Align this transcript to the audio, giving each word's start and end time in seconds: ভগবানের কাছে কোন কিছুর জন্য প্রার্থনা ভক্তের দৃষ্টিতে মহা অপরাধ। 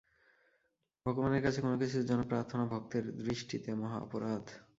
ভগবানের 1.05 1.41
কাছে 1.43 1.59
কোন 1.61 1.73
কিছুর 1.81 2.07
জন্য 2.09 2.21
প্রার্থনা 2.31 2.63
ভক্তের 2.71 3.05
দৃষ্টিতে 3.19 3.69
মহা 3.81 3.97
অপরাধ। 4.05 4.43